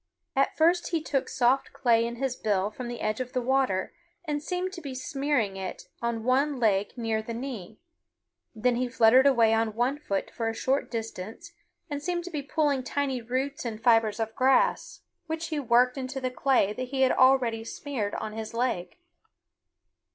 At 0.35 0.57
first 0.57 0.87
he 0.87 0.99
took 0.99 1.29
soft 1.29 1.73
clay 1.73 2.07
in 2.07 2.15
his 2.15 2.35
bill 2.35 2.71
from 2.71 2.87
the 2.87 3.01
edge 3.01 3.19
of 3.19 3.33
the 3.33 3.39
water 3.43 3.93
and 4.25 4.41
seemed 4.41 4.73
to 4.73 4.81
be 4.81 4.95
smearing 4.95 5.57
it 5.57 5.83
on 6.01 6.23
one 6.23 6.59
leg 6.59 6.93
near 6.97 7.21
the 7.21 7.35
knee. 7.35 7.79
Then 8.55 8.77
he 8.77 8.87
fluttered 8.89 9.27
away 9.27 9.53
on 9.53 9.75
one 9.75 9.99
foot 9.99 10.31
for 10.31 10.49
a 10.49 10.55
short 10.55 10.89
distance 10.89 11.51
and 11.87 12.01
seemed 12.01 12.23
to 12.23 12.31
be 12.31 12.41
pulling 12.41 12.81
tiny 12.81 13.21
roots 13.21 13.63
and 13.63 13.79
fibers 13.79 14.19
of 14.19 14.33
grass, 14.33 15.01
which 15.27 15.49
he 15.49 15.59
worked 15.59 15.99
into 15.99 16.19
the 16.19 16.31
clay 16.31 16.73
that 16.73 16.87
he 16.87 17.01
had 17.03 17.11
already 17.11 17.63
smeared 17.63 18.15
on 18.15 18.33
his 18.33 18.55
leg. 18.55 18.97